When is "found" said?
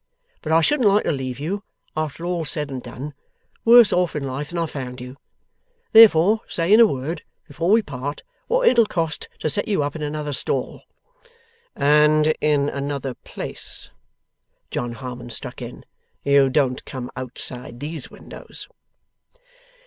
4.65-4.99